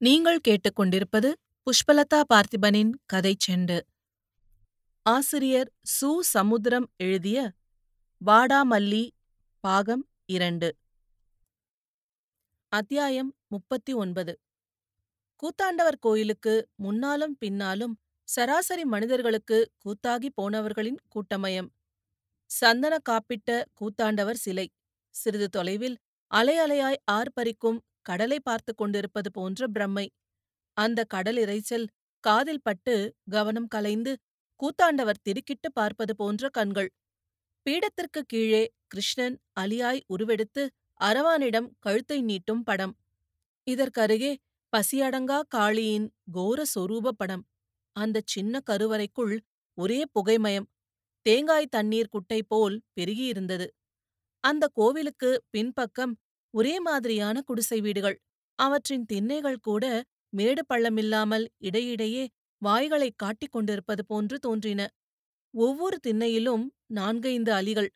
நீங்கள் 0.00 0.40
கேட்டுக்கொண்டிருப்பது 0.48 1.32
புஷ்பலதா 1.66 2.22
பார்த்திபனின் 2.34 2.90
கதை 3.06 3.36
செண்டு. 3.46 3.80
ஆசிரியர் 5.02 5.72
சு. 6.00 6.18
சமுத்திரம் 6.20 6.90
எழுதிய 6.96 7.52
வாடாமல்லி 8.26 9.10
பாகம் 9.60 10.08
இரண்டு. 10.26 10.76
அத்தியாயம் 12.68 13.34
முப்பத்தி 13.46 13.92
ஒன்பது 13.92 14.38
கூத்தாண்டவர் 15.42 15.98
கோயிலுக்கு 16.00 16.68
முன்னாலும் 16.74 17.36
பின்னாலும் 17.38 17.98
சராசரி 18.28 18.84
மனிதர்களுக்கு 18.84 19.70
கூத்தாகி 19.84 20.28
போனவர்களின் 20.42 21.00
கூட்டமயம். 21.08 21.70
சந்தன 22.46 22.98
காப்பிட்ட 23.08 23.64
கூத்தாண்டவர் 23.80 24.42
சிலை. 24.44 24.70
சிறிது 25.10 25.48
தொலைவில் 25.48 25.98
அலை 26.26 26.58
அலையாய் 26.58 27.02
ஆர்ப்பரிக்கும் 27.10 27.78
கடலை 28.04 28.40
பார்த்துக் 28.40 28.76
கொண்டிருப்பது 28.76 29.30
போன்ற 29.30 29.66
பிரம்மை. 29.68 30.06
அந்த 30.76 31.04
கடல் 31.04 31.36
இரைச்சல் 31.36 31.86
காதில் 32.24 32.62
பட்டு 32.62 32.94
கவனம் 33.30 33.68
கலைந்து 33.68 34.12
கூத்தாண்டவர் 34.60 35.22
திடுக்கிட்டு 35.22 35.72
பார்ப்பது 35.72 36.16
போன்ற 36.16 36.48
கண்கள். 36.48 36.90
பீடத்திற்கு 37.66 38.20
கீழே 38.26 38.64
கிருஷ்ணன் 38.86 39.36
அலியாய் 39.60 40.02
உருவெடுத்து 40.06 40.64
அரவானிடம் 41.00 41.68
கழுத்தை 41.80 42.18
நீட்டும் 42.24 42.62
படம். 42.64 42.94
இதற்கருகே 43.70 44.32
பசியடங்கா 44.72 45.38
காளியின் 45.56 46.06
கோர 46.32 46.64
சொரூப 46.74 47.08
படம். 47.16 47.44
அந்தச் 47.96 48.26
சின்ன 48.26 48.60
கருவறைக்குள் 48.70 49.34
ஒரே 49.78 50.00
புகைமயம். 50.12 50.68
தேங்காய் 51.26 51.66
தண்ணீர் 51.66 52.08
குட்டை 52.08 52.40
போல் 52.42 52.76
பெருகியிருந்தது. 52.96 53.66
அந்த 54.44 54.64
கோவிலுக்கு 54.72 55.30
பின்பக்கம் 55.50 56.14
ஒரே 56.54 56.80
மாதிரியான 56.80 57.42
குடிசை 57.42 57.80
வீடுகள். 57.80 58.16
அவற்றின் 58.58 59.06
திண்ணைகள் 59.12 59.58
கூட 59.60 59.84
மேடு 60.32 60.62
பள்ளமில்லாமல் 60.68 61.46
இடையிடையே 61.58 62.24
வாய்களை 62.62 63.12
காட்டிக் 63.16 63.52
கொண்டிருப்பது 63.52 64.06
போன்று 64.06 64.38
தோன்றின. 64.38 64.80
ஒவ்வொரு 65.54 65.96
திண்ணையிலும் 66.06 66.64
நான்கைந்து 66.86 67.52
அலிகள் 67.52 67.90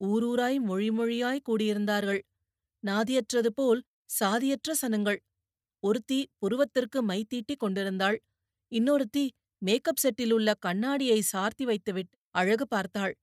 ஊரூராய் 0.00 0.60
மொழி 0.60 0.88
மொழியாய் 0.90 1.44
கூடியிருந்தார்கள். 1.48 2.20
நாதியற்றது 2.82 3.50
போல் 3.54 3.80
சாதியற்ற 4.10 4.74
சனங்கள். 4.82 5.18
ஒருத்தி 5.82 6.20
புருவத்திற்கு 6.38 7.00
மை 7.02 7.24
தீட்டிக் 7.24 7.58
கொண்டிருந்தாள். 7.58 8.18
இன்னொருத்தி 8.72 9.24
மேக்கப் 9.62 10.00
செட்டிலுள்ள 10.02 10.52
கண்ணாடியை 10.58 11.20
சார்த்தி 11.20 11.64
வைத்துவிட்டு 11.64 12.18
அழகு 12.30 12.66
பார்த்தாள். 12.68 13.14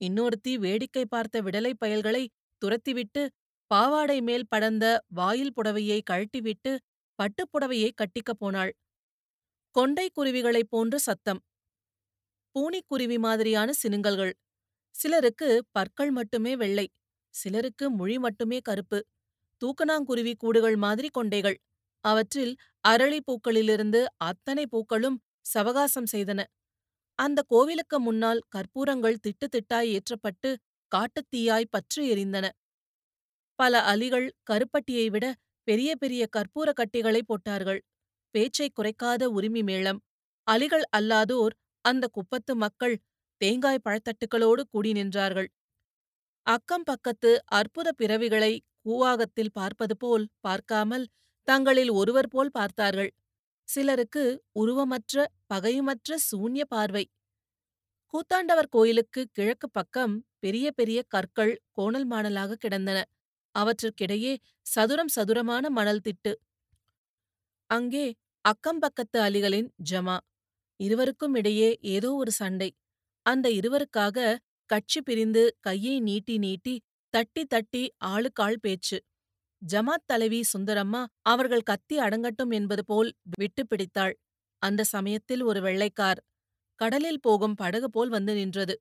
இன்னொருத்தி 0.00 0.54
வேடிக்கை 0.58 1.04
பார்த்த 1.06 1.42
விடலைப் 1.42 1.80
பயல்களை 1.84 2.22
துரத்திவிட்டு 2.62 3.22
பாவாடை 3.70 4.18
மேல் 4.20 4.46
படர்ந்த 4.48 4.86
வாயில் 5.08 5.54
புடவையை 5.56 5.98
கழட்டிவிட்டு 6.10 6.72
பட்டுப்புடவையை 7.18 7.90
கட்டிக்கப் 7.92 8.40
போனாள். 8.40 8.72
கொண்டை 9.76 10.06
குருவிகளைப் 10.10 10.70
போன்ற 10.70 10.96
சத்தம். 10.98 11.40
பூனிக்குருவி 12.54 13.18
மாதிரியான 13.18 13.70
சினுங்கல்கள் 13.82 14.34
சிலருக்கு 14.94 15.48
பற்கள் 15.72 16.10
மட்டுமே 16.10 16.52
வெள்ளை 16.56 16.86
சிலருக்கு 17.34 17.86
மொழி 17.90 18.16
மட்டுமே 18.18 18.58
கருப்பு. 18.60 18.98
தூக்கணாங்குருவி 19.62 20.32
கூடுகள் 20.36 20.76
மாதிரி 20.76 21.08
கொண்டைகள். 21.18 21.58
அவற்றில் 22.04 22.54
அரளி 22.88 23.18
பூக்களிலிருந்து 23.26 24.00
அத்தனை 24.24 24.64
பூக்களும் 24.66 25.18
சவகாசம் 25.54 26.08
செய்தன. 26.12 26.40
அந்த 27.18 27.40
கோவிலுக்கு 27.48 27.98
முன்னால் 28.00 28.40
கற்பூரங்கள் 28.56 29.22
திட்டு 29.26 29.46
திட்டாய் 29.54 29.90
ஏற்றப்பட்டு 29.96 30.50
காட்டுத்தீயாய் 30.92 31.70
பற்றி 31.70 32.02
எரிந்தன. 32.12 32.46
பல 33.58 33.80
அலிகள் 33.92 34.28
கருப்பட்டியை 34.50 35.06
விட 35.10 35.26
பெரிய 35.68 35.90
பெரிய 35.96 36.22
கற்பூர 36.36 36.68
கட்டிகளை 36.72 37.22
போட்டார்கள். 37.22 37.80
பேச்சை 38.34 38.68
குறைக்காத 38.70 39.24
உரிமை 39.30 39.62
மேளம். 39.62 40.00
அலிகள் 40.46 40.84
அல்லாதோர் 40.96 41.54
அந்த 41.84 42.04
குப்பத்து 42.08 42.52
மக்கள் 42.56 42.96
தேங்காய் 43.40 43.84
பழத்தட்டுகளோடு 43.84 44.62
கூடி 44.70 44.90
நின்றார்கள். 44.92 45.48
அக்கம் 46.46 46.84
பக்கத்து 46.84 47.30
அற்புத 47.52 47.88
பிறவிகளை 47.98 48.52
கூவாகத்தில் 48.82 49.54
பார்ப்பது 49.54 49.94
போல் 49.96 50.24
பார்க்காமல் 50.40 51.06
தங்களில் 51.48 51.92
ஒருவர் 51.92 52.28
போல் 52.28 52.50
பார்த்தார்கள். 52.50 53.10
சிலருக்கு 53.68 54.24
உருவமற்ற 54.60 55.24
பகையுமற்ற 55.46 56.18
சூன்ய 56.28 56.64
பார்வை. 56.68 57.04
கூத்தாண்டவர் 58.14 58.68
கோயிலுக்கு 58.68 59.22
கிழக்கு 59.32 59.68
பக்கம் 59.70 60.14
பெரிய 60.38 60.66
பெரிய 60.72 60.98
கற்கள் 61.08 61.52
கோணல் 61.72 62.06
மாணலாக 62.10 62.58
கிடந்தன. 62.58 62.98
அவற்றிற்கிடையே 63.56 64.32
சதுரம் 64.66 65.12
சதுரமான 65.16 65.70
மணல் 65.70 66.02
திட்டு. 66.08 66.32
அங்கே 67.70 68.06
அக்கம்பக்கத்து 68.44 69.18
அலிகளின் 69.18 69.68
ஜமா. 69.90 70.16
இருவருக்கும் 70.80 71.34
இடையே 71.34 71.70
ஏதோ 71.80 72.10
ஒரு 72.14 72.32
சண்டை. 72.32 72.70
அந்த 73.26 73.46
இருவருக்காக 73.50 74.36
கட்சி 74.70 75.00
பிரிந்து 75.02 75.42
கையை 75.60 76.00
நீட்டி 76.00 76.38
நீட்டி 76.38 76.74
தட்டி 77.14 77.44
தட்டி 77.44 77.82
ஆளுக்காள் 78.04 78.58
பேச்சு. 78.60 78.98
ஜமாத் 79.62 80.06
தலைவி 80.06 80.40
சுந்தரம்மா 80.52 81.02
அவர்கள் 81.22 81.60
கத்தி 81.60 81.96
அடங்கட்டும் 81.98 82.52
என்பது 82.52 82.84
போல் 82.84 83.10
விட்டு 83.38 83.62
பிடித்தாள். 83.66 84.14
அந்த 84.62 84.84
சமயத்தில் 84.84 85.42
ஒரு 85.42 85.60
வெள்ளைக்கார் 85.60 86.20
கடலில் 86.80 87.20
போகும் 87.20 87.54
படகு 87.54 87.90
போல் 87.90 88.08
வந்து 88.08 88.34
நின்றது. 88.34 88.74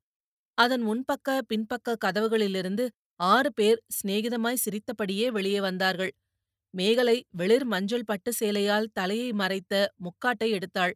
அதன் 0.58 0.84
முன்பக்க 0.88 1.38
பின்பக்க 1.48 1.98
கதவுகளிலிருந்து 2.06 2.86
ஆறு 3.20 3.50
பேர் 3.54 3.80
சிநேகிதமாய் 3.90 4.64
சிரித்தபடியே 4.64 5.28
வெளியே 5.32 5.60
வந்தார்கள். 5.60 6.14
மேகலை 6.74 7.18
வெளிர் 7.32 7.66
மஞ்சள் 7.66 8.06
பட்டு 8.06 8.32
சேலையால் 8.40 8.92
தலையை 8.94 9.30
மறைத்த 9.34 9.74
முக்காட்டை 10.06 10.50
எடுத்தாள். 10.58 10.94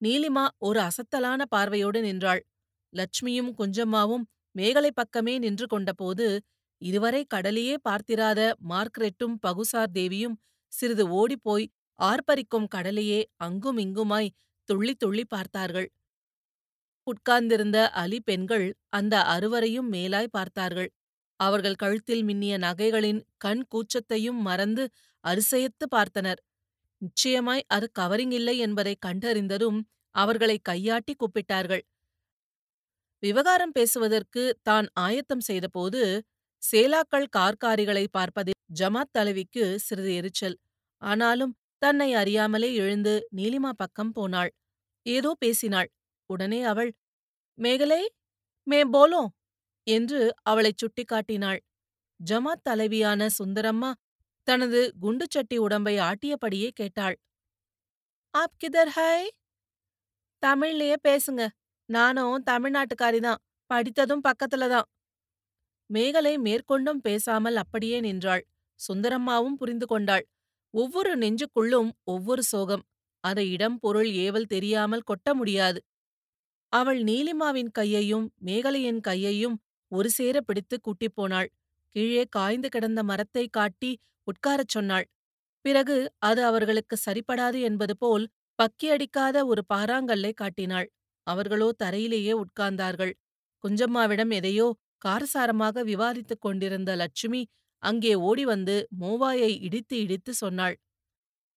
நீலிமா 0.00 0.44
ஒரு 0.58 0.80
அசத்தலான 0.80 1.42
பார்வையோடு 1.50 2.00
நின்றாள். 2.02 2.42
லட்சுமியும் 2.92 3.52
குஞ்சம்மாவும் 3.58 4.24
மேகலை 4.54 4.90
பக்கமே 4.94 5.34
நின்று 5.38 5.66
கொண்டபோது 5.66 6.26
இதுவரை 6.82 7.22
கடலையே 7.24 7.76
பார்த்திராத 7.82 8.40
மார்க்ரெட்டும் 8.70 9.36
பகுசார் 9.46 9.92
தேவியும் 9.92 10.36
சிறிது 10.72 11.04
ஓடிப்போய் 11.20 11.66
ஆர்ப்பரிக்கும் 11.98 12.68
கடலையே 12.68 13.20
அங்கும் 13.38 13.78
இங்குமாய் 13.78 14.34
துள்ளி 14.68 14.94
துள்ளி 14.94 15.24
பார்த்தார்கள். 15.26 15.88
உட்கார்ந்திருந்த 17.06 17.78
அலி 17.94 18.18
பெண்கள் 18.20 18.66
அந்த 18.88 19.14
அறுவரையும் 19.34 19.88
மேலாய் 19.88 20.30
பார்த்தார்கள். 20.30 20.90
அவர்கள் 21.40 21.74
கழுத்தில் 21.74 22.22
மின்னிய 22.22 22.54
நகைகளின் 22.58 23.20
கண் 23.36 23.64
கூச்சத்தையும் 23.68 24.40
மறந்து 24.40 24.84
அரிசயத்து 25.24 25.86
பார்த்தனர். 25.96 26.40
நிச்சயமாய் 27.02 27.64
அது 27.66 27.86
கவரிங் 27.98 28.30
இல்லை 28.30 28.58
என்பதை 28.58 28.94
கண்டறிந்ததும் 29.06 29.80
அவர்களை 30.14 30.58
கையாட்டி 30.62 31.14
கூப்பிட்டார்கள். 31.14 31.84
விவகாரம் 33.22 33.72
பேசுவதற்கு 33.72 34.42
தான் 34.62 34.86
ஆயத்தம் 34.94 35.40
செய்தபோது 35.40 36.00
சேலாக்கள் 36.62 37.26
கார்காரிகளை 37.36 38.04
பார்ப்பதில் 38.10 38.60
ஜமாத் 38.80 39.12
தலைவிக்கு 39.12 39.78
சிறிது 39.78 40.14
எரிச்சல். 40.14 40.56
ஆனாலும் 41.02 41.56
தன்னை 41.78 42.14
அறியாமலே 42.14 42.74
எழுந்து 42.74 43.28
நீலிமா 43.36 43.70
பக்கம் 43.76 44.12
போனாள். 44.12 44.52
ஏதோ 45.02 45.30
பேசினாள். 45.38 45.90
உடனே 46.30 46.62
அவள் 46.62 46.90
மேகலே? 47.58 48.02
மே 48.66 48.80
போலோ 48.84 49.22
என்று 49.86 50.34
அவளைச் 50.42 50.80
சுட்டிக்காட்டினாள். 50.80 51.60
ஜமாத் 52.20 52.64
தலைவியான 52.70 53.28
சுந்தரம்மா 53.38 53.92
தனது 54.42 54.92
குண்டுச்சட்டி 55.02 55.56
உடம்பை 55.56 55.98
ஆட்டியபடியே 55.98 56.68
கேட்டாள். 56.70 57.16
ஆப் 58.30 58.56
கிதர் 58.58 58.92
ஹாய் 58.96 59.28
தமிழ்லயே 60.42 60.96
பேசுங்க. 61.08 61.48
நானும் 61.86 62.42
தமிழ்நாட்டுக்காரிதான் 62.50 63.40
படித்ததும் 63.66 64.22
பக்கத்துல 64.28 64.68
தான். 64.68 64.88
மேகலை 65.86 66.38
மேற்கொண்டும் 66.38 67.00
பேசாமல் 67.02 67.56
அப்படியே 67.56 68.00
நின்றாள். 68.00 68.46
சுந்தரம்மாவும் 68.80 69.56
புரிந்து 69.56 69.86
கொண்டாள். 69.86 70.28
ஒவ்வொரு 70.70 71.18
நெஞ்சுக்குள்ளும் 71.18 71.90
ஒவ்வொரு 72.04 72.42
சோகம். 72.42 72.84
அதை 73.20 73.52
இடம் 73.52 73.78
பொருள் 73.78 74.10
ஏவல் 74.12 74.46
தெரியாமல் 74.46 75.02
கொட்ட 75.02 75.34
முடியாது. 75.34 75.80
அவள் 76.68 77.02
நீலிமாவின் 77.02 77.70
கையையும் 77.70 78.32
மேகலையின் 78.44 79.00
கையையும் 79.00 79.56
ஒரு 79.94 80.08
சேர 80.10 80.36
பிடித்து 80.40 80.76
கூட்டிப் 80.80 81.16
போனாள். 81.16 81.48
கீழே 81.96 82.24
காய்ந்து 82.30 82.68
கிடந்த 82.68 83.00
மரத்தை 83.02 83.44
காட்டி 83.50 83.90
உட்காரச் 84.26 84.74
சொன்னாள். 84.76 85.06
பிறகு 85.64 85.96
அது 86.20 86.40
அவர்களுக்கு 86.44 86.96
சரிப்படாது 87.06 87.58
என்பது 87.62 87.94
போல் 87.96 88.24
பக்கியடிக்காத 88.58 89.36
ஒரு 89.46 89.62
பாறாங்கல்லை 89.68 90.32
காட்டினாள். 90.34 90.88
அவர்களோ 91.26 91.68
தரையிலேயே 91.82 92.34
உட்கார்ந்தார்கள். 92.42 93.12
குஞ்சம்மாவிடம் 93.64 94.32
எதையோ 94.32 94.66
காரசாரமாக 95.04 95.84
விவாதித்துக் 95.84 96.42
கொண்டிருந்த 96.42 96.90
லட்சுமி 96.96 97.42
அங்கே 97.82 98.12
ஓடி 98.28 98.44
வந்து 98.44 98.76
மோவாயை 99.00 99.50
இடித்து 99.66 99.94
இடித்து 100.04 100.32
சொன்னாள். 100.34 100.76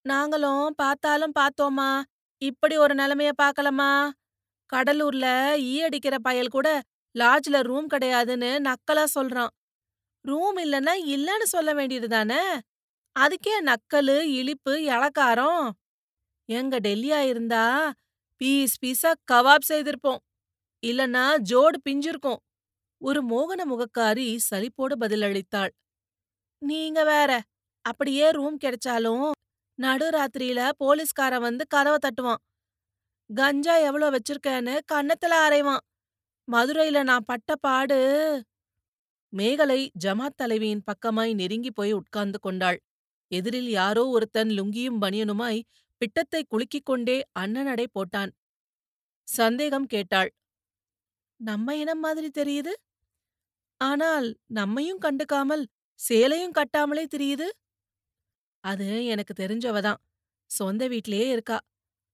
நாங்களும் 0.04 0.66
பார்த்தாலும் 0.74 1.34
பார்த்தோமா 1.38 1.90
இப்படி 2.42 2.74
ஒரு 2.76 2.94
நிலைமைய 2.94 3.30
பார்க்கலமா 3.42 3.90
கடலூர்ல 4.72 5.26
ஈ 5.66 5.74
அடிக்கிற 5.82 6.14
பயல் 6.18 6.48
கூட 6.48 6.68
லாட்ஜ்ல 7.14 7.60
ரூம் 7.62 7.88
கிடையாதுன்னு 7.90 8.50
நக்கலா 8.60 9.04
சொல்றான் 9.14 9.52
ரூம் 10.24 10.56
இல்லனா 10.56 10.94
இல்லன்னு 11.06 11.46
சொல்ல 11.46 11.74
வேண்டியது 11.74 12.08
தானே 12.08 12.40
அதுக்கே 13.16 13.54
நக்கலு, 13.64 14.16
இளிப்பு, 14.32 14.74
எளக்காரம். 14.88 15.70
எங்க 16.48 16.80
டெல்லியா 16.80 17.20
இருந்தா 17.22 17.64
பீஸ் 18.40 18.76
பீஸா 18.84 19.12
கவாப் 19.32 19.68
செய்திருப்போம். 19.68 20.20
இல்லன்னா 20.82 21.24
ஜோடு 21.50 21.78
பிஞ்சிருக்கும். 21.84 22.40
ஒரு 23.00 23.20
மோகன 23.24 23.62
முகக்காரி 23.64 24.28
சலிப்போடு 24.50 24.96
பதிலளித்தாள். 25.00 25.72
நீங்க 26.62 27.04
வேற, 27.04 27.30
அப்படியே 27.84 28.30
ரூம் 28.30 28.58
கிடைச்சாலும் 28.64 29.26
நடுராத்திரியில 29.78 30.70
போலீஸ்காரன் 30.78 31.40
வந்து 31.40 31.66
கதவ 31.74 31.96
தட்டுவான். 31.98 32.42
கஞ்சா 33.30 33.76
எவ்வளோ 33.78 34.10
வச்சிருக்கேன்னு 34.10 34.74
கன்னத்துல 34.92 35.34
அறைவான். 35.46 35.84
மதுரையில 36.48 37.02
நான் 37.02 37.26
பட்ட 37.26 37.56
பாடு. 37.56 37.98
மேகலை 39.32 39.80
ஜமாத் 40.04 40.36
தலைவியின் 40.36 40.84
பக்கமாய் 40.86 41.32
நெருங்கிப் 41.34 41.74
போய் 41.74 41.92
உட்கார்ந்து 41.92 42.38
கொண்டாள். 42.40 42.78
எதிரில் 43.30 43.70
யாரோ 43.70 44.02
ஒருத்தன் 44.06 44.50
லுங்கியும் 44.50 45.00
பனியனுமாய் 45.00 45.60
பிட்டத்தை 46.00 46.40
குலுக்கிக் 46.50 46.88
கொண்டே 46.90 47.16
அண்ணனடை 47.38 47.86
போட்டான். 47.94 48.32
சந்தேகம் 49.28 49.86
கேட்டாள். 49.86 50.30
நம்ம 51.40 51.76
இனம் 51.76 52.00
மாதிரி 52.00 52.28
தெரியுது. 52.34 52.72
ஆனால் 53.80 54.28
நம்மையும் 54.50 55.02
கண்டுக்காமல் 55.02 55.64
சேலையும் 56.00 56.56
கட்டாமலே 56.58 57.04
தெரியுது 57.16 57.46
அது 58.64 58.86
எனக்கு 59.06 59.32
தெரிஞ்சவதான் 59.42 60.00
சொந்த 60.50 60.82
வீட்லயே 60.88 61.26
இருக்கா. 61.30 61.58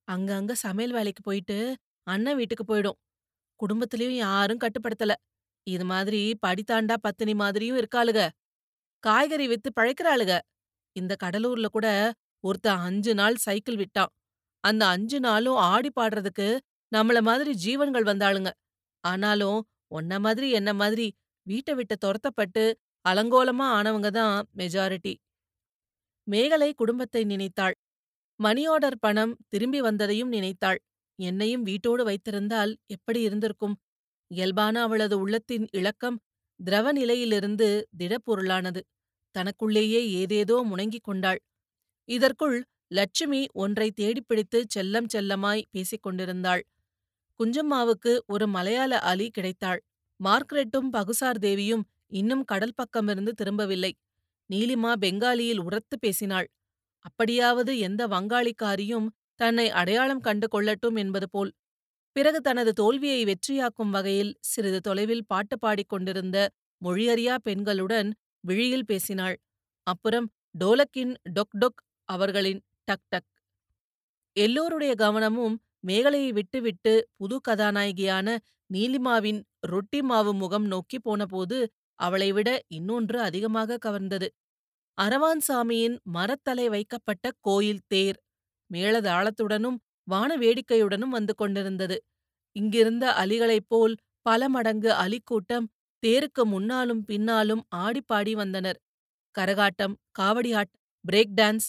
அங்கங்க 0.08 0.52
சமையல் 0.56 0.92
வேலைக்கு 0.92 1.22
போயிட்டு 1.22 1.58
அண்ணன் 2.06 2.36
வீட்டுக்கு 2.36 2.64
போயிடும். 2.70 2.98
குடும்பத்திலயும் 3.60 4.18
யாரும் 4.26 4.62
கட்டுப்படுத்தல. 4.64 5.12
இது 5.66 5.84
மாதிரி 5.84 6.20
படித்தாண்டா 6.46 6.96
பத்தினி 7.02 7.34
மாதிரியும் 7.34 7.78
இருக்காளுக. 7.82 8.20
காய்கறி 9.04 9.46
வித்து 9.48 9.70
பழைக்கிறாளுக 9.80 10.32
இந்த 10.96 11.12
கடலூர்ல 11.24 11.66
கூட 11.66 11.88
ஒருத்தன் 12.44 12.82
அஞ்சு 12.88 13.12
நாள் 13.14 13.36
சைக்கிள் 13.46 13.76
விட்டான். 13.76 14.12
அந்த 14.64 14.82
அஞ்சு 14.86 15.18
நாளும் 15.20 15.58
ஆடி 15.72 15.90
பாடுறதுக்கு 16.00 16.48
நம்மள 16.92 17.18
மாதிரி 17.22 17.52
ஜீவன்கள் 17.64 18.08
வந்தாளுங்க. 18.12 18.50
ஆனாலும் 19.04 19.60
ஒன்ன 19.90 20.18
மாதிரி 20.20 20.48
என்ன 20.50 20.70
மாதிரி 20.74 21.06
வீட்டை 21.46 21.74
விட்டு 21.74 21.96
தொரத்தப்பட்டு 22.04 22.64
அலங்கோலமா 23.04 23.66
ஆனவங்க 23.78 24.10
தான் 24.10 24.36
மெஜாரிட்டி. 24.56 25.14
மேகலை 26.26 26.70
குடும்பத்தை 26.74 27.22
நினைத்தாள். 27.24 27.76
மணி 28.40 28.62
ஆர்டர் 28.68 28.98
பணம் 28.98 29.34
திரும்பி 29.48 29.80
வந்ததையும் 29.80 30.32
நினைத்தாள். 30.36 30.80
என்னையும் 31.18 31.62
வீட்டோடு 31.62 32.04
வைத்திருந்தால் 32.04 32.76
எப்படி 32.86 33.20
இருந்திருக்கும்? 33.20 33.76
இயல்பான 34.30 34.82
அவளது 34.82 35.18
உள்ளத்தின் 35.18 35.66
இளக்கம் 35.72 36.18
திரவ 36.60 36.92
நிலையிலிருந்து 36.92 37.68
திடப்பொருளானது. 37.98 38.80
தனக்குள்ளேயே 39.34 40.00
ஏதேதோ 40.12 40.56
முணங்கிக் 40.62 41.02
கொண்டாள். 41.02 41.40
இதற்குள் 42.08 42.56
லட்சுமி 42.88 43.46
ஒன்றை 43.54 43.90
தேடிப்பிடித்து 43.90 44.58
செல்லம் 44.74 45.08
செல்லமாய் 45.08 45.68
பேசிக் 45.70 46.02
கொண்டிருந்தாள். 46.02 46.62
குஞ்சம்மாவுக்கு 47.40 48.12
ஒரு 48.26 48.46
மலையாள 48.46 48.98
அலி 49.02 49.30
கிடைத்தாள். 49.30 49.80
மார்க்ரெட்டும் 50.20 50.90
பகுசார் 50.92 51.38
தேவியும் 51.38 51.84
இன்னும் 52.12 52.44
கடல் 52.44 52.76
பக்கமிருந்து 52.76 53.32
திரும்பவில்லை. 53.32 53.92
நீலிமா 54.50 54.92
பெங்காலியில் 55.00 55.58
உரத்து 55.58 55.98
பேசினாள். 55.98 56.48
அப்படியாவது 56.98 57.78
எந்த 57.78 58.02
வங்காளிக்காரியும் 58.08 59.08
தன்னை 59.40 59.70
அடையாளம் 59.70 60.20
கண்டு 60.20 60.46
கொள்ளட்டும் 60.52 60.98
என்பது 60.98 61.28
போல். 61.30 61.52
பிறகு 62.12 62.40
தனது 62.40 62.72
தோல்வியை 62.72 63.20
வெற்றியாக்கும் 63.24 63.90
வகையில் 63.90 64.36
சிறிது 64.40 64.80
தொலைவில் 64.80 65.26
பாட்டு 65.26 65.58
பாடிக் 65.58 65.88
கொண்டிருந்த 65.88 66.38
மொழியறியா 66.82 67.34
பெண்களுடன் 67.44 68.10
விழியில் 68.40 68.84
பேசினாள். 68.84 69.36
அப்புறம் 69.86 70.26
டோலக்கின் 70.58 71.14
டொக் 71.34 71.56
டொக் 71.58 71.80
அவர்களின் 72.08 72.60
டக் 72.84 73.06
டக். 73.08 73.28
எல்லோருடைய 74.36 74.94
கவனமும் 74.94 75.56
மேகலையை 75.86 76.30
விட்டுவிட்டு 76.32 76.92
புது 77.16 77.40
கதாநாயகியான 77.48 78.28
நீலிமாவின் 78.70 79.40
ரொட்டி 79.60 80.02
மாவு 80.02 80.32
முகம் 80.34 80.66
நோக்கிப் 80.66 81.04
போனபோது 81.04 81.58
அவளைவிட 81.98 82.48
இன்னொன்று 82.68 83.20
அதிகமாக 83.20 83.78
கவர்ந்தது. 83.86 84.28
அரவான்சாமியின் 84.98 85.96
மரத்தலை 86.14 86.66
வைக்கப்பட்ட 86.66 87.32
கோயில் 87.40 87.84
தேர் 87.86 88.18
மேளதாளத்துடனும் 88.70 89.78
வான 90.08 90.30
வேடிக்கையுடனும் 90.36 91.14
வந்து 91.18 91.34
கொண்டிருந்தது. 91.34 91.96
இங்கிருந்த 92.56 93.04
அலிகளைப் 93.22 93.68
போல் 93.68 93.94
பல 94.26 94.48
மடங்கு 94.48 94.90
அலிக்கூட்டம் 94.94 95.66
தேருக்கு 96.02 96.42
முன்னாலும் 96.46 97.02
பின்னாலும் 97.04 97.62
ஆடிப்பாடி 97.76 98.32
வந்தனர். 98.32 98.78
கரகாட்டம், 99.34 99.94
காவடி 100.18 100.52
ஆட்டம், 100.54 100.80
பிரேக் 101.04 101.34
டான்ஸ். 101.40 101.68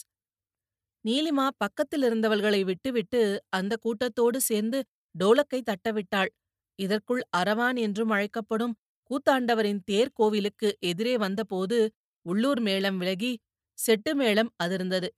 நீலிமா 1.04 1.46
பக்கத்திலிருந்தவள்களை 1.60 2.64
விட்டுவிட்டு 2.64 3.20
அந்த 3.48 3.72
கூட்டத்தோடு 3.80 4.38
சேர்ந்து 4.40 4.78
டோலக்கை 5.14 5.60
தட்டவிட்டாள். 5.62 6.30
இதற்குள் 6.78 7.22
அரவான் 7.36 7.78
என்றும் 7.78 8.10
அழைக்கப்படும் 8.10 8.74
கூத்தாண்டவரின் 9.10 9.80
தேர் 9.84 10.12
கோவிலுக்கு 10.12 10.68
எதிரே 10.82 11.14
வந்தபோது 11.16 11.78
உள்ளூர் 12.26 12.60
மேளம் 12.60 12.96
விலகி 12.96 13.32
செட்டு 13.78 14.12
மேளம் 14.14 14.50
அதிர்ந்தது. 14.64 15.08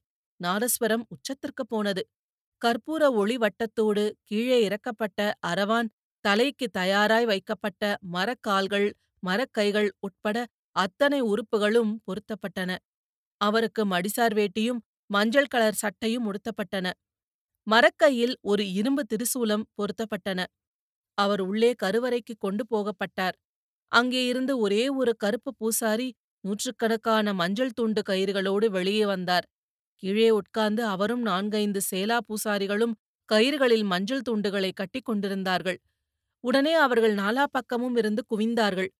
நாதஸ்வரம் 0.40 1.04
உச்சத்திற்குப் 1.08 1.68
போனது. 1.68 2.02
கற்பூர 2.62 3.12
ஒளி 3.12 3.36
வட்டத்தோடு 3.36 4.04
கீழே 4.24 4.58
இறக்கப்பட்ட 4.68 5.20
அரவான் 5.46 5.88
தலைக்கு 6.24 6.68
தயாராய் 6.70 7.26
வைக்கப்பட்ட 7.26 7.82
மரக்கால்கள் 8.12 8.88
மரக்கைகள் 9.22 9.88
உட்பட 10.00 10.36
அத்தனை 10.76 11.20
உறுப்புகளும் 11.22 11.92
பொருத்தப்பட்டன. 12.06 12.70
அவருக்கு 13.40 13.86
மடிசார் 13.86 14.34
வேட்டியும் 14.34 14.80
மஞ்சள் 15.10 15.46
கலர் 15.46 15.74
சட்டையும் 15.74 16.24
உடுத்தப்பட்டன. 16.24 16.86
மரக்கையில் 17.66 18.34
ஒரு 18.40 18.72
இரும்பு 18.72 19.02
திரிசூலம் 19.08 19.64
பொருத்தப்பட்டன. 19.76 20.40
அவர் 21.18 21.40
உள்ளே 21.40 21.74
கருவறைக்குக் 21.82 22.40
கொண்டு 22.40 22.64
போகப்பட்டார். 22.70 23.36
அங்கே 23.92 24.26
இருந்து 24.26 24.58
ஒரே 24.58 24.88
ஒரு 24.90 25.16
கருப்பு 25.16 25.54
பூசாரி 25.54 26.08
நூற்றுக்கணக்கான 26.44 27.34
மஞ்சள் 27.34 27.72
துண்டு 27.72 28.02
கயிறுகளோடு 28.08 28.66
வெளியே 28.70 29.06
வந்தார். 29.06 29.46
கீழே 30.02 30.30
உட்கார்ந்து 30.30 30.84
அவரும் 30.84 31.22
நான்கைந்து 31.22 31.80
சேலா 31.90 32.18
பூசாரிகளும் 32.26 32.94
கயிறுகளில் 33.28 33.84
மஞ்சள் 33.84 34.26
துண்டுகளை 34.30 34.70
கட்டிக் 34.72 35.04
கொண்டிருந்தார்கள். 35.04 35.78
உடனே 36.44 36.74
அவர்கள் 36.76 37.14
நாலா 37.14 37.44
பக்கமும் 37.50 37.96
இருந்து 37.96 38.22
குவிந்தார்கள். 38.30 38.90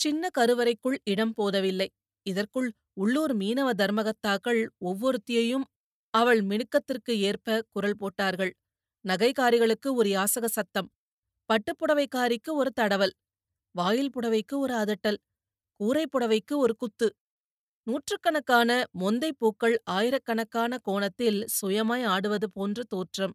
சின்ன 0.00 0.28
கருவறைக்குள் 0.38 0.98
இடம் 1.04 1.34
போதவில்லை. 1.34 1.88
இதற்குள் 2.26 2.68
உள்ளூர் 2.94 3.36
மீனவ 3.36 3.68
தர்மகத்தாக்கள் 3.78 4.60
ஒவ்வொருத்தியையும் 4.84 5.66
அவள் 6.14 6.42
மினுக்கத்திற்கு 6.42 7.12
ஏற்ப 7.20 7.64
குரல் 7.70 7.98
போட்டார்கள். 7.98 8.52
நகைக்காரிகளுக்கு 9.04 9.88
ஒரு 9.94 10.10
யாசக 10.10 10.46
சத்தம். 10.50 10.88
பட்டுப்புடவைக்காரிக்கு 11.48 12.52
ஒரு 12.52 12.72
தடவல். 12.72 13.14
வாயில் 13.74 14.12
புடவைக்கு 14.16 14.56
ஒரு 14.56 14.74
அதட்டல். 14.74 15.18
கூரைப் 15.80 16.12
புடவைக்கு 16.14 16.54
ஒரு 16.56 16.76
குத்து. 16.76 17.08
நூற்றுக்கணக்கான 17.86 18.70
மொந்தைப் 19.00 19.38
பூக்கள் 19.38 19.82
ஆயிரக்கணக்கான 19.84 20.78
கோணத்தில் 20.78 21.46
சுயமாய் 21.62 22.04
ஆடுவது 22.04 22.50
போன்ற 22.52 22.82
தோற்றம். 22.88 23.34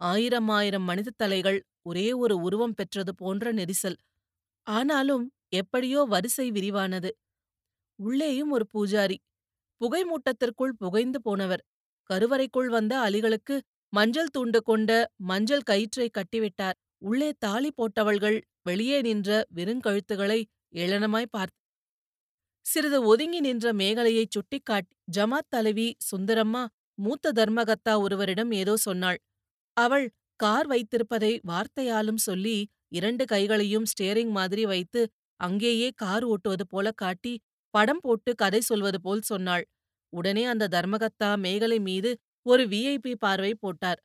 ஆயிரம் 0.00 0.48
ஆயிரம் 0.48 0.82
மனிதத் 0.82 1.18
தலைகள் 1.18 1.58
ஒரே 1.82 2.12
ஒரு 2.12 2.36
உருவம் 2.38 2.74
பெற்றது 2.74 3.14
போன்ற 3.14 3.52
நெரிசல். 3.52 3.96
ஆனாலும் 4.66 5.24
எப்படியோ 5.52 6.02
வரிசை 6.04 6.50
விரிவானது. 6.52 7.10
உள்ளேயும் 7.98 8.50
ஒரு 8.50 8.66
பூஜாரி. 8.74 9.16
புகை 9.80 10.02
மூட்டத்திற்குள் 10.04 10.74
புகைந்து 10.78 11.22
போனவர். 11.22 11.64
கருவறைக்குள் 12.10 12.66
வந்த 12.68 12.98
அலிகளுக்கு 13.00 13.56
மஞ்சள் 13.92 14.30
துண்டு 14.30 14.62
கொண்ட 14.62 14.90
மஞ்சள் 15.16 15.66
கயிற்றைக் 15.70 16.16
கட்டிவிட்டார். 16.16 16.78
உள்ளே 17.02 17.32
தாலி 17.38 17.70
போட்டவள்கள் 17.76 18.38
வெளியே 18.62 19.00
நின்ற 19.02 19.44
வெறுங்கழுத்துகளை 19.54 20.40
ஏளனமாய் 20.74 21.30
பார்த்து 21.30 21.59
சிறிது 22.66 22.98
ஒதுங்கி 23.04 23.40
நின்ற 23.40 23.72
மேகலையைச் 23.72 24.30
சுட்டிக்காட்டி 24.30 24.92
ஜமாத் 25.16 25.48
தலைவி 25.48 25.96
சுந்தரம்மா 26.10 26.62
மூத்த 26.98 27.32
தர்மகத்தா 27.32 27.92
ஒருவரிடம் 28.00 28.52
ஏதோ 28.52 28.76
சொன்னாள். 28.76 29.18
அவள் 29.76 30.06
கார் 30.40 30.68
வைத்திருப்பதை 30.68 31.32
வார்த்தையாலும் 31.48 32.20
சொல்லி 32.20 32.56
இரண்டு 32.88 33.24
கைகளையும் 33.24 33.86
ஸ்டேரிங் 33.86 34.30
மாதிரி 34.30 34.64
வைத்து 34.66 35.02
அங்கேயே 35.40 35.90
கார் 35.96 36.24
ஓட்டுவது 36.26 36.64
போல 36.68 36.92
காட்டி 36.92 37.34
படம் 37.74 38.00
போட்டு 38.00 38.34
கதை 38.34 38.60
சொல்வது 38.60 39.00
போல் 39.00 39.22
சொன்னாள். 39.22 39.64
உடனே 40.12 40.44
அந்த 40.44 40.68
தர்மகத்தா 40.68 41.30
மேகலை 41.38 41.78
மீது 41.80 42.10
ஒரு 42.46 42.64
விஐபி 42.66 43.14
பார்வை 43.18 43.54
போட்டார். 43.54 44.00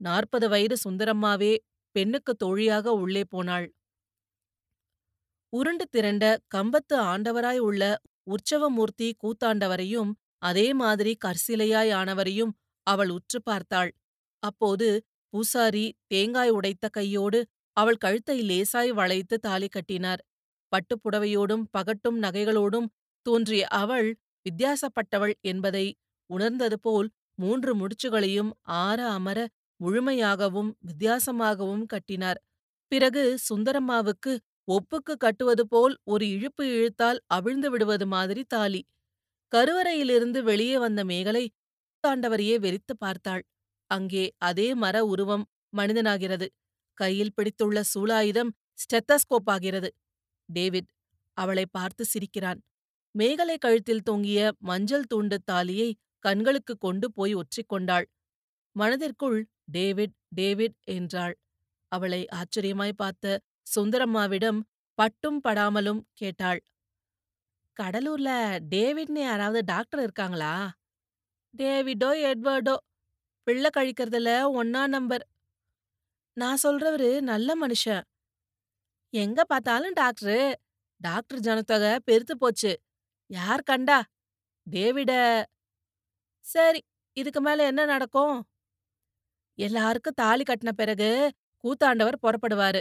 நாற்பது 0.00 0.48
வயது 0.48 0.76
சுந்தரம்மாவே 0.84 1.52
பெண்ணுக்குத் 1.96 2.38
தோழியாக 2.38 2.92
உள்ளே 2.94 3.24
போனாள். 3.24 3.66
உருண்டு 5.52 5.84
திரண்ட 5.88 6.24
கம்பத்து 6.54 6.96
ஆண்டவராய் 7.10 7.58
உள்ள 7.58 7.82
உற்சவமூர்த்தி 8.26 9.08
கூத்தாண்டவரையும் 9.22 10.10
அதே 10.42 10.66
மாதிரி 10.72 11.12
கற்சிலையாய் 11.24 11.90
ஆனவரையும் 11.92 12.52
அவள் 12.86 13.08
உற்றுப் 13.08 13.44
பார்த்தாள். 13.44 13.90
அப்போது 14.42 14.88
பூசாரி 15.32 15.84
தேங்காய் 16.06 16.50
உடைத்த 16.50 16.86
கையோடு 16.88 17.40
அவள் 17.76 17.96
கழுத்தை 17.96 18.36
லேசாய் 18.50 18.90
வளைத்து 18.90 19.36
தாலி 19.38 19.68
கட்டினார். 19.68 20.22
பட்டுப்புடவையோடும் 20.72 21.64
பகட்டும் 21.70 22.18
நகைகளோடும் 22.22 22.88
தோன்றிய 23.26 23.62
அவள் 23.74 24.08
வித்தியாசப்பட்டவள் 24.46 25.34
என்பதை 25.42 25.86
உணர்ந்தது 26.30 26.78
போல் 26.80 27.08
மூன்று 27.34 27.72
முடிச்சுகளையும் 27.74 28.50
ஆற 28.78 29.00
அமர 29.10 29.38
முழுமையாகவும் 29.80 30.70
வித்தியாசமாகவும் 30.88 31.84
கட்டினார் 31.86 32.40
பிறகு 32.92 33.22
சுந்தரம்மாவுக்கு 33.48 34.32
ஒப்புக்கு 34.68 35.14
கட்டுவது 35.16 35.64
போல் 35.66 35.94
ஒரு 36.04 36.24
இழுப்பு 36.28 36.64
இழுத்தால் 36.74 37.18
அவிழ்ந்து 37.26 37.68
விடுவது 37.70 38.06
மாதிரி 38.06 38.42
தாலி. 38.44 38.80
கருவறையிலிருந்து 39.52 40.40
வெளியே 40.42 40.76
வந்த 40.78 41.00
மேகலை 41.04 41.44
தாண்டவரையே 42.04 42.56
வெறித்து 42.58 42.94
பார்த்தாள். 42.98 43.44
அங்கே 43.90 44.24
அதே 44.38 44.68
மர 44.74 44.96
உருவம் 45.04 45.44
மனிதனாகிறது. 45.76 46.46
கையில் 46.98 47.34
பிடித்துள்ள 47.36 47.78
சூலாயுதம் 47.94 48.52
ஸ்டெத்தஸ்கோப் 48.78 49.50
ஆகிறது. 49.50 49.90
டேவிட் 50.48 50.90
அவளை 51.36 51.64
பார்த்து 51.70 52.04
சிரிக்கிறான். 52.04 52.60
மேகலை 53.14 53.56
கழுத்தில் 53.58 54.02
தொங்கிய 54.02 54.40
மஞ்சள் 54.60 55.08
தூண்டு 55.14 55.36
தாலியை 55.44 55.90
கண்களுக்கு 56.24 56.74
கொண்டு 56.76 57.06
போய் 57.12 57.34
ஒற்றிக்கொண்டாள் 57.34 58.06
மனதிற்குள் 58.76 59.38
டேவிட் 59.72 60.16
டேவிட் 60.36 60.76
என்றாள். 60.96 61.34
அவளை 61.92 62.20
ஆச்சரியமாய் 62.30 63.00
பார்த்த 63.02 63.40
சுந்தரம்மாவிடம் 63.74 64.60
பட்டும் 64.94 65.40
படாமலும் 65.44 66.00
கேட்டாள். 66.12 66.60
கடலூர்ல 67.82 68.58
டேவிட்னு 68.70 69.20
யாராவது 69.20 69.62
டாக்டர் 69.64 70.00
இருக்காங்களா? 70.00 70.72
டேவிடோ 71.56 72.10
எட்வர்டோ. 72.28 72.76
பிள்ளை 73.42 73.70
கழிக்கிறதுல 73.76 74.30
ஒன்னா 74.54 74.86
நம்பர். 74.88 75.28
நான் 76.32 76.58
சொல்றவரு 76.62 77.20
நல்ல 77.20 77.66
மனுஷன். 77.66 78.02
எங்க 79.10 79.44
பார்த்தாலும் 79.44 79.94
டாக்டரு. 80.00 80.54
டாக்டர் 80.96 81.40
ஜனத்தொகை 81.40 81.98
பெருத்து 81.98 82.38
போச்சு. 82.38 82.80
யார் 83.26 83.62
கண்டா? 83.62 84.04
டேவிட. 84.70 85.44
சரி 86.40 86.82
இதுக்கு 87.12 87.40
மேல 87.40 87.66
என்ன 87.66 87.84
நடக்கும்? 87.84 88.48
எல்லாருக்கும் 89.54 90.14
தாலி 90.16 90.42
கட்டின 90.42 90.72
பிறகு 90.72 91.32
கூத்தாண்டவர் 91.64 92.14
புறப்படுவாரு. 92.22 92.80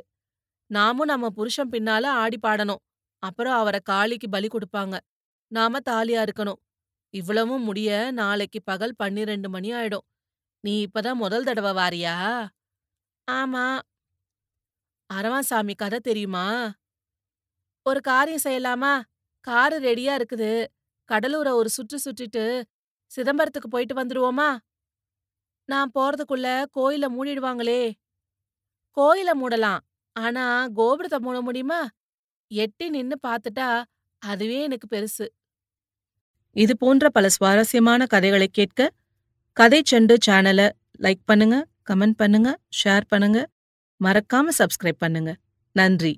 நாமும் 0.69 1.05
நம்ம 1.05 1.29
புருஷன் 1.29 1.69
பின்னால 1.69 2.05
ஆடி 2.05 2.37
பாடணும். 2.47 2.81
அப்புறம் 3.19 3.53
அவரை 3.53 3.79
காளிக்கு 3.89 4.29
பலி 4.29 4.47
கொடுப்பாங்க. 4.47 4.97
நாம 5.51 5.79
தாலியா 5.89 6.27
இருக்கணும். 6.27 6.59
இவ்வளவும் 7.13 7.63
முடிய 7.63 8.11
நாளைக்கு 8.11 8.63
பகல் 8.63 8.95
பன்னிரெண்டு 8.95 9.49
மணி 9.49 9.71
ஆயிடும். 9.73 10.05
நீ 10.59 10.85
இப்பதான் 10.85 11.13
முதல் 11.13 11.43
தடவை 11.43 11.71
வாரியா? 11.73 12.47
ஆமா. 13.31 13.79
அரவாசாமி 15.13 15.73
கதை 15.75 15.99
தெரியுமா? 15.99 16.73
ஒரு 17.85 18.01
காரியம் 18.01 18.39
செய்யலாமா? 18.43 19.01
காரு 19.41 19.79
ரெடியா 19.79 20.13
இருக்குது. 20.15 20.65
கடலூரை 21.09 21.51
ஒரு 21.51 21.69
சுற்று 21.69 21.99
சுற்றிட்டு 22.05 22.63
சிதம்பரத்துக்கு 23.11 23.67
போயிட்டு 23.69 23.95
வந்துருவோமா? 23.95 24.57
நான் 25.69 25.91
போறதுக்குள்ள 25.99 26.65
கோயில 26.79 27.05
மூடிடுவாங்களே. 27.17 27.93
கோயில 28.97 29.29
மூடலாம். 29.41 29.79
ஆனா 30.23 30.43
கோபுரத்தை 30.79 31.19
மூட 31.19 31.37
முடியுமா? 31.41 31.81
எட்டி 32.51 32.85
நின்னு 32.89 33.15
பாத்துட்டா 33.27 33.69
அதுவே 34.21 34.59
எனக்கு 34.67 34.87
பெருசு. 34.95 35.25
இது 36.55 36.73
போன்ற 36.77 37.09
பல 37.09 37.25
சுவாரஸ்யமான 37.29 38.01
கதைகளை 38.05 38.47
கேட்க 38.59 38.89
கதை 39.57 39.79
செண்டு 39.91 40.15
சேனலை 40.25 40.67
லைக் 41.05 41.23
பண்ணுங்க 41.25 41.57
கமெண்ட் 41.89 42.17
பண்ணுங்க 42.21 42.49
ஷேர் 42.79 43.05
பண்ணுங்க. 43.07 43.39
மறக்காம 44.01 44.53
சப்ஸ்கிரைப் 44.59 45.03
பண்ணுங்க. 45.03 45.31
நன்றி. 45.75 46.13